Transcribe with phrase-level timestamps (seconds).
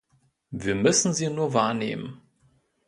[0.49, 2.21] Wir müssen sie nur wahrnehmen.